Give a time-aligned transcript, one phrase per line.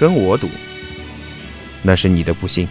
[0.00, 0.48] 跟我赌，
[1.82, 2.66] 那是你的不幸。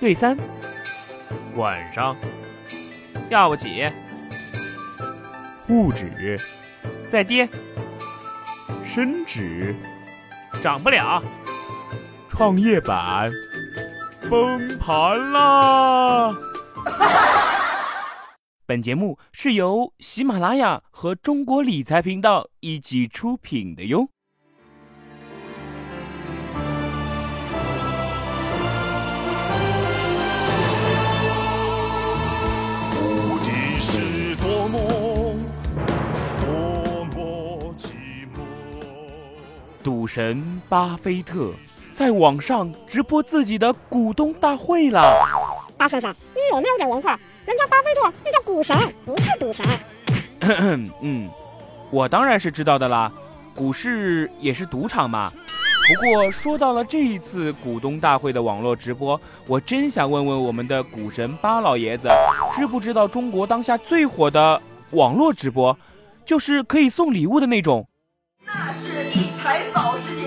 [0.00, 0.38] 对三，
[1.54, 2.16] 晚上
[3.28, 3.84] 要不起，
[5.66, 6.40] 沪指。
[7.10, 7.46] 再跌，
[8.82, 9.76] 深指。
[10.62, 11.22] 涨不了，
[12.26, 13.30] 创业板。
[14.30, 16.34] 崩盘啦！
[18.68, 24.08] 本节目是由喜马拉雅和中国理财频道一起出品的哟。
[32.90, 34.80] 无敌是多么
[36.40, 37.92] 多么寂
[38.34, 38.40] 寞。
[39.84, 41.54] 赌神巴菲特
[41.96, 45.18] 在网上直播自己的股东大会了。
[45.78, 47.18] 大先生，你有没有点文化？
[47.46, 49.64] 人家巴菲特那叫股神，不是赌神。
[51.00, 51.30] 嗯，
[51.90, 53.10] 我当然是知道的啦，
[53.54, 55.32] 股市也是赌场嘛。
[55.88, 62.10] 不过说到了这一次股东大会的网络直播，我真想问问我们的股神巴老爷子，
[62.52, 65.74] 知不知道中国当下最火的网络直播，
[66.26, 67.88] 就是可以送礼物的那种？
[68.44, 70.25] 那是一台保时捷，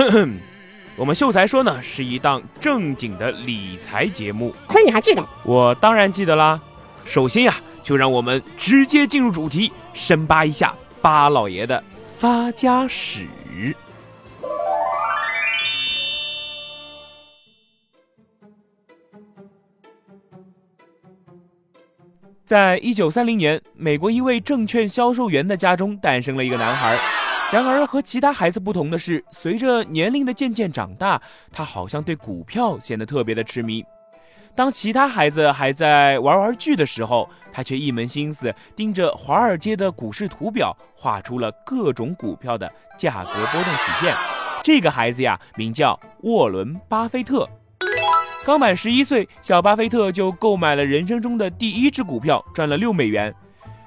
[0.96, 4.54] 我们秀才说呢，是一档正经的理财节目。
[4.66, 5.22] 亏你还记得？
[5.42, 6.60] 我当然记得啦。
[7.04, 11.82] 首先呀，就让我们直接进入主题，深扒一下巴老爷的
[12.16, 13.26] 发家史。
[22.44, 26.98] 在一九三零年，美国一位证券销售员的家中诞生了一个男孩。
[27.52, 33.84] 然而和其他孩子不同的是，随着年龄的渐渐长大，他好像对股票显得特别的痴迷。
[34.54, 44.14] 当其他孩子还在玩玩具的时候，他却一门心思盯着华尔街的股市图表，画出了各种股票的价格波动曲线。
[44.62, 47.48] 这个孩子呀，名叫沃伦·巴菲特。
[48.44, 53.34] 刚满十一岁，小巴菲特就购买了人生中的第一只股票，赚了六美元。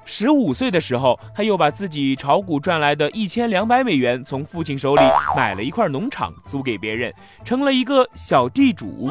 [0.04, 5.02] 十五岁的时候，他又把自己炒股赚来的一千两百美元从父亲手里
[5.36, 7.12] 买了一块农场，租给别人，
[7.44, 9.10] 成了一个小地主。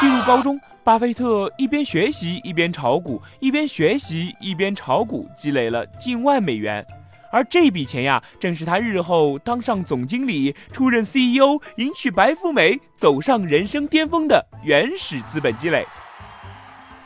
[0.00, 6.84] 进入高中，巴菲特一边学习一边炒股，一边学习一边炒股，积累了近万美元。
[7.30, 15.86] 而这笔钱呀，正是他日后当上总经理、出任 CEO、迎娶白富美、走上人生巅峰的原始资本积累。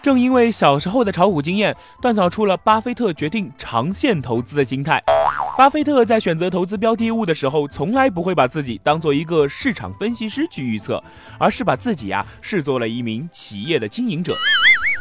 [0.06, 5.02] 正因为小时候的炒股经验，锻造出了巴菲特决定长线投资的心态。
[5.58, 11.02] 巴菲特在选择投资标的物的时候，从来不会把自己当做一个市场分析师去预测，
[11.40, 14.36] 而是把自己呀视作了一名企业的经营者。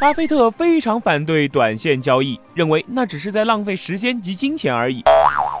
[0.00, 5.04] 巴菲特非常反对短线交易，认为那只是在浪费时间及金钱而已。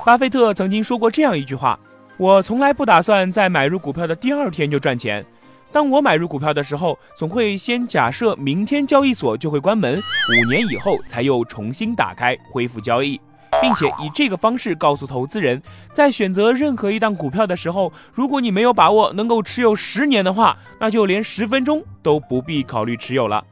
[0.04, 1.78] 巴菲特曾经说过这样一句话
[2.18, 5.24] ：“我从来不打算在买入股票的第二天就赚钱。
[5.76, 13.20] 当我买入股票的时候，总会先假设明天交易所就会关门，五年以后才又重新打开恢复交易，
[13.60, 23.44] 并且以这个方式告诉投资人，在选择任何一档股票的时候，如果你没有把握能够持有十年的话，那就连十分钟都不必考虑持有了。”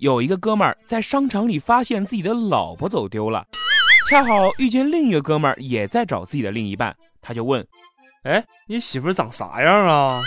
[0.00, 3.44] 有一个哥们儿在商场里发现自己的老婆走丢了，
[4.08, 7.62] 恰好遇见另一个哥们儿也在找自己的另一半，他就问
[8.22, 10.22] ：“哎，你媳妇长啥样啊？”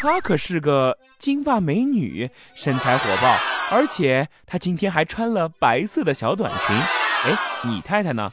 [0.00, 3.36] 她可是个金发美女，身材火爆，
[3.70, 6.76] 而且她今天还穿了白色的小短裙。
[6.76, 8.30] 哎，你太太呢？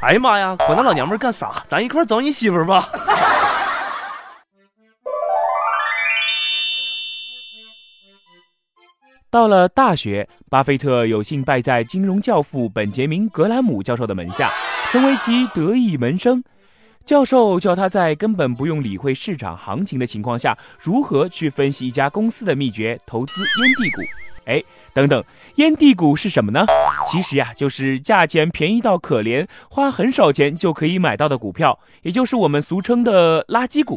[0.00, 1.62] 哎呀妈呀，管那老娘们干啥？
[1.68, 2.90] 咱一块找你媳妇吧。
[9.30, 14.52] 到了大学，巴菲特有幸拜在金融教父本杰明·格兰姆教授的门下，
[14.90, 16.42] 成为其得意门生。
[17.06, 23.32] 教授教他在根本不用理会市场行情的情况下，如何去分析一家公司的秘诀，投资
[23.62, 24.02] 烟蒂股。
[24.46, 24.60] 哎，
[24.92, 25.24] 等等，
[25.54, 26.66] 烟蒂股是什么呢？
[27.06, 33.96] 其实呀，就是价钱便宜到可怜，花很少钱就可以买到的股票，也就是我们俗称的垃圾股。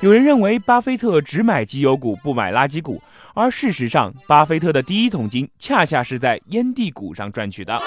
[0.00, 3.02] 有人认为巴菲特只买绩优股，不买垃圾股，
[3.34, 7.82] 而事实上，巴菲特的第一桶金恰恰是在烟蒂股上赚取的。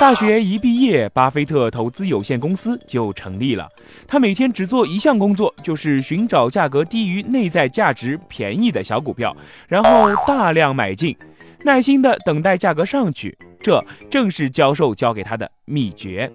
[0.00, 3.68] 大学一毕业，巴菲特投资有限公司就成立了。
[4.08, 9.34] 他每天只做一项工作，就是寻找价格低于内在价值便宜的小股票，
[9.68, 11.16] 然后大量买进，
[11.62, 13.38] 耐心地等待价格上去。
[13.62, 16.30] 这正是教授教给他的秘诀。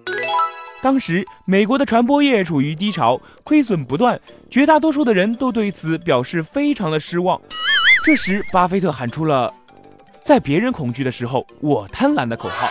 [0.82, 4.18] 当时美国的传播业处于低潮，亏损不断，
[4.50, 7.40] 绝大多数的人都对此表示非常的失望。
[8.02, 9.52] 这时，巴菲特喊出了
[10.24, 12.66] “在别人恐惧的时候，我贪婪”的口号。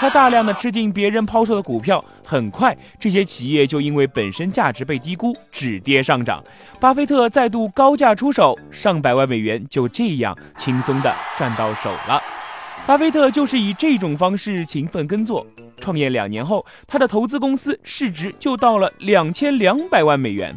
[0.00, 6.42] 他大量的吃进别人抛售的股票，很快这些企业就因为本身价值被低估，止跌上涨。
[6.78, 12.20] 巴菲特再度高价出手，上百万美元就这样轻松的赚到手了。
[12.86, 15.46] 巴菲特就是以这种方式勤奋耕作，
[15.80, 20.54] 创业两年后，他的投资公司市值就到了两千两百万美元。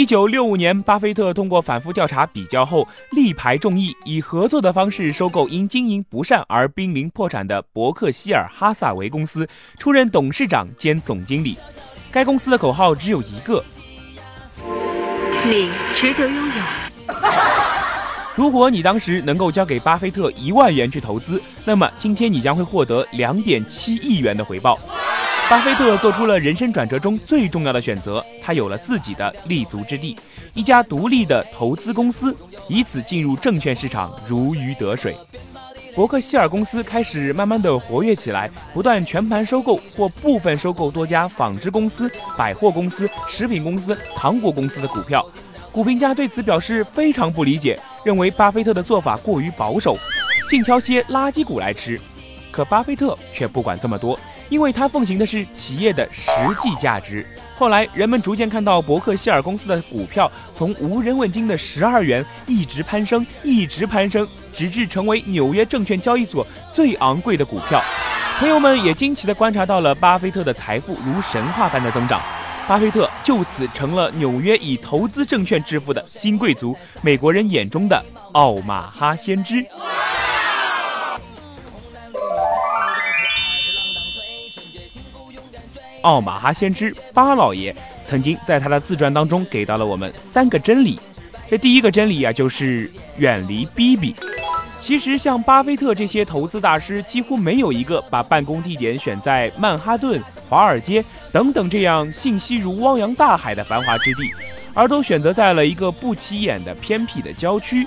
[0.00, 9.46] 一九六五年，巴菲特通过反复调查比较后，力排众议，以合作的方式收购因经营不善而濒临破产的伯克希尔哈萨维公司，
[9.78, 11.54] 出任董事长兼总经理。
[12.10, 13.62] 该公司的口号只有一个。
[15.44, 17.14] 你值得拥有。
[18.34, 24.78] 如果你当时能够交给巴菲特一万元去投资，那么今天你将会获得两点七亿元的回报。
[25.50, 30.16] 巴菲特做出了人生转折中最重要的选择，他有了自己的立足之地，
[30.54, 32.32] 一家独立的投资公司，
[32.68, 35.16] 以此进入证券市场如鱼得水。
[35.92, 42.08] 伯克希尔公司开始慢慢的活跃起来，不断全盘收购或部分收购多家纺织公司、
[42.38, 45.26] 百货公司、食品公司、糖果公司的股票。
[45.72, 49.98] 股评家对此表示非常不理解，认为巴菲特的做法过于保守，
[50.48, 52.00] 净挑些垃圾股来吃。
[52.52, 54.18] 可巴菲特却不管这么多，
[54.50, 56.30] 因为他奉行的是企业的实
[56.60, 57.24] 际价值。
[57.56, 67.82] 后来，人们逐渐看到伯克希尔公司的股票从无人问津的十二元一直攀升，一直攀升，直至成为纽约证券交易所最昂贵的股票。
[68.38, 72.22] 朋友们也惊奇地观察到了巴菲特的财富如神话般的增长，
[72.66, 79.62] 巴菲特就此成了纽约以投资证券致富的新贵族，美国人眼中的奥马哈先知。
[86.02, 87.74] 奥马哈先知巴老爷
[88.04, 90.98] 曾经在他的自传当中给到了我们三个真理。
[91.48, 94.14] 这第一个真理啊，就是远离逼逼。
[94.80, 100.18] 其实像巴菲特这些投资大师，几乎没有一个把办公地点选在曼哈顿、
[100.48, 104.30] 华尔街等等这样信息如汪洋大海的繁华之地，
[104.72, 107.86] 而都选择在了一个不起眼的偏僻的郊区。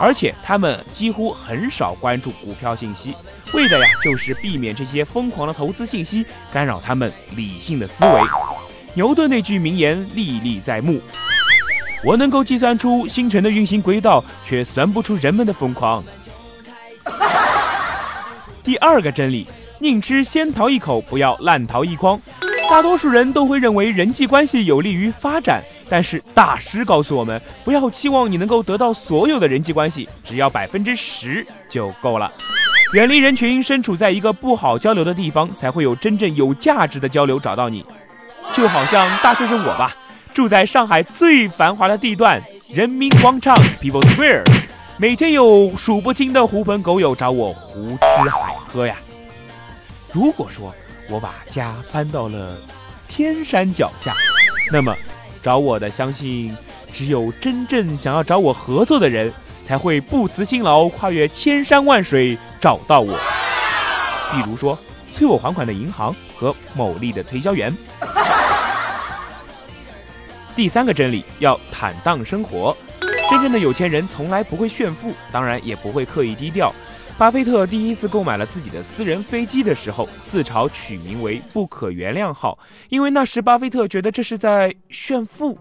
[0.00, 3.14] 而且他们几乎很少关注股票信息，
[3.54, 8.20] 为的呀就是避免这些疯狂的投资信息干扰他们理性的思维。
[8.94, 11.00] 牛顿那句名言历历在目
[12.04, 16.02] ：“我能够计算出星辰的运行轨道，却算不出人们的疯狂。
[18.64, 19.46] ”第二个真理：
[19.78, 22.20] 宁吃仙桃一口，不要烂桃一筐。
[22.70, 25.62] 大多数人都会认为人际关系有利于发展。
[25.88, 32.32] 但是大师告诉我们，不要期望你能够得到所有的人际关系，只要百分之十就够了。
[32.92, 37.82] 远离人群，身处在一个不好交流的地方，才会有真正有价值的交流找到你。
[38.52, 39.96] 就好像大先生我吧，
[40.34, 42.38] 住在上海最繁华的地段
[42.70, 44.44] 人民广场 People Square，
[44.98, 48.94] 每天有数不清的狐朋狗友找我胡吃海喝呀。
[50.12, 50.74] 如果说
[51.08, 52.54] 我把家搬到了
[53.08, 54.12] 天山脚下，
[54.70, 54.94] 那么。
[55.42, 56.56] 找我的，相信
[56.92, 59.32] 只有真正想要找我合作的人，
[59.64, 63.18] 才会不辞辛劳跨越千山万水找到我。
[64.32, 64.78] 比如说，
[65.14, 67.74] 催我还款的银行和某利的推销员。
[70.54, 72.76] 第三个真理，要坦荡生活。
[73.30, 76.70] 真正的有钱人从来不会炫富，当然也不会刻意低调。
[77.16, 82.58] 巴菲特第一次购买了自己的私人飞机的时候，自嘲取名为“不可原谅号”，
[82.90, 85.58] 因为那时巴菲特觉得这是在炫富。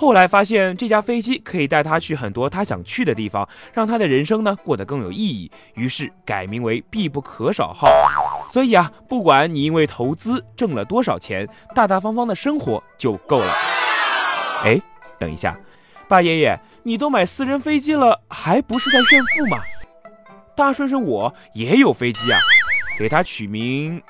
[0.00, 7.86] 后来发现这架飞机可以带他去很多他想去的地方，让他的人生呢过得更有意义，于是改名为“必不可少号”。
[8.50, 13.52] 所以啊，不管你因为投资挣了多少钱，大大方方的生活就够了。
[14.64, 14.80] 哎，
[15.18, 15.54] 等一下，
[16.08, 19.58] 巴爷爷，你都买私人飞机了，还不是在炫富吗？
[20.56, 22.40] 大顺顺，我也有飞机啊，
[22.98, 24.02] 给它取名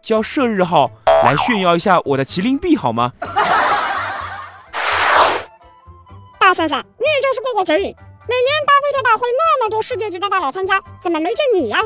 [0.00, 0.88] 叫“射日号”，
[1.24, 3.12] 来炫耀一下我的麒麟臂好吗？
[6.44, 7.84] 大顺顺，你也就是过过嘴瘾。
[7.84, 11.78] 每年巴菲特大会那么多世界级的大佬参加，怎么没见你呀？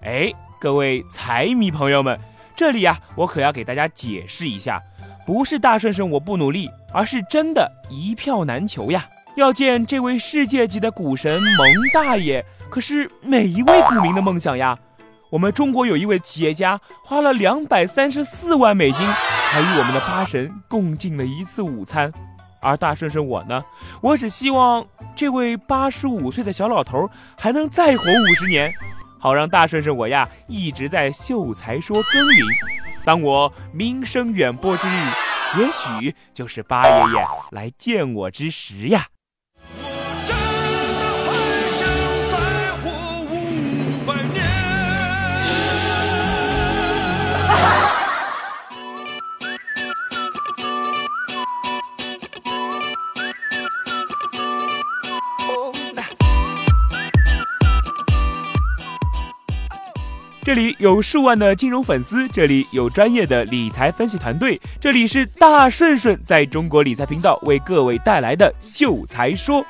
[0.00, 2.18] 哎，各位财迷朋友们，
[2.56, 4.80] 这里呀，我可要给大家解释一下，
[5.26, 9.06] 不是大顺顺我不努力，而是真的一票难求呀。
[9.36, 12.42] 要见这位世界级的股神蒙大爷。
[12.70, 14.78] 可是每一位股民的梦想呀，
[15.28, 19.06] 我们中国有一位企业家花了两百三十四万美金，
[19.44, 22.10] 才与我们的八神共进了一次午餐。
[22.62, 23.62] 而大顺顺我呢，
[24.00, 28.72] 我只希望这位八十五岁的小老头还能再活五十年，
[29.18, 32.46] 好让大顺顺我呀一直在秀才说耕耘。
[33.04, 34.92] 当我名声远播之日，
[35.58, 39.06] 也许就是八爷爷来见我之时呀。
[60.44, 69.64] 这里有数万的金融粉丝，这里有专业的理财分析团队，这里是大顺顺在中国理财频道为各位带来的秀才说。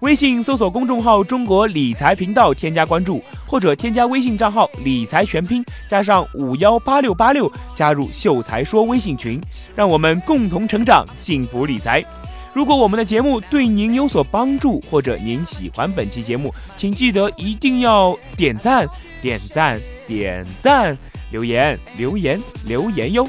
[0.00, 9.40] 微信搜索公众号“中国理财频道”，添加关注，或者添加微信账号“理财全拼”加上五幺八六八六，加入秀才说微信群，
[9.74, 12.04] 让我们共同成长，幸福理财。
[12.52, 18.86] 如果我们的节目对您有所帮助，或者您喜欢本期节目，请记得一定要点赞、
[19.22, 20.96] 点赞、点赞，
[21.30, 23.24] 留言、留言、留言哟，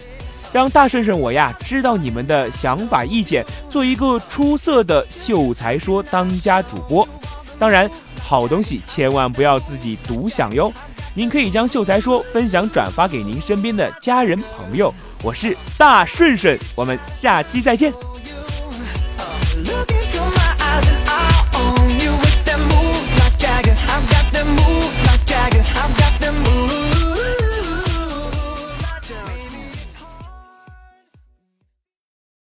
[0.51, 7.07] 让大顺顺我呀知道你们的想法意见，做一个出色的秀才说当家主播。
[7.59, 7.87] 当然，
[8.23, 10.73] 好东西千万不要自己独享哟，
[11.13, 14.91] 您可以将秀才说分享转发给您身边的家人朋友。
[15.21, 18.10] 我是大顺顺，我们下期再见。